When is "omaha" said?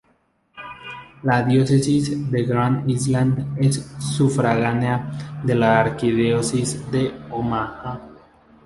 7.29-8.01